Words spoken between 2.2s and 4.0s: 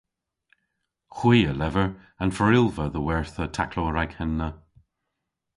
an ferylva dhe wertha taklow